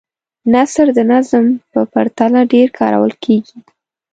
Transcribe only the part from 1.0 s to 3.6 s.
نظم په پرتله ډېر کارول کیږي.